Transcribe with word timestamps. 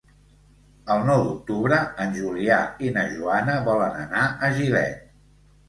El 0.95 1.03
nou 1.09 1.21
d'octubre 1.27 1.77
en 2.07 2.17
Julià 2.17 2.59
i 2.89 2.95
na 2.97 3.05
Joana 3.13 3.61
volen 3.71 4.03
anar 4.07 4.27
a 4.27 4.53
Gilet. 4.59 5.09